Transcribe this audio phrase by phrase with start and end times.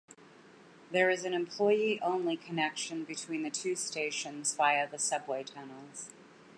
[0.89, 6.09] There is an employee-only connection between the two stations via the subway tunnels.